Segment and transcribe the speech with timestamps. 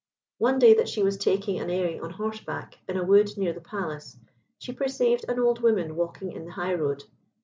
[0.39, 3.61] One day that she was taking an airing on horseback in a wood near the
[3.61, 4.17] Palace,
[4.57, 7.03] she perceived an old woman walking in the high road.